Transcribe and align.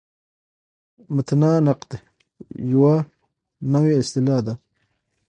متني 1.13 1.51
نقد 1.67 1.89
یوه 2.73 2.95
نوې 3.73 3.93
اصطلاح 4.01 4.39
ده. 4.47 4.53